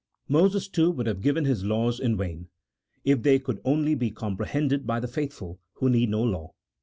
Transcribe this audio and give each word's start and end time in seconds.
Moses, 0.27 0.67
too, 0.67 0.89
would 0.89 1.05
have 1.05 1.21
given 1.21 1.45
his 1.45 1.63
laws 1.63 1.99
in 1.99 2.17
vain, 2.17 2.47
if 3.05 3.21
they 3.21 3.37
could 3.37 3.61
only 3.63 3.93
be 3.93 4.09
comprehended 4.09 4.87
by 4.87 4.99
the 4.99 5.07
faithful, 5.07 5.59
who 5.73 5.91
need 5.91 6.09
no 6.09 6.23
law. 6.23 6.55